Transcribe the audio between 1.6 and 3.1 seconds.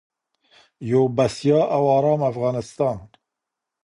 او ارام افغانستان.